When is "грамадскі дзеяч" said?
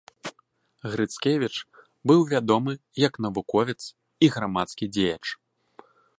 4.39-5.23